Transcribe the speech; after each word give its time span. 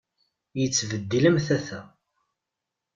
Ittbeddil 0.63 1.25
am 1.29 1.37
tata. 1.45 1.79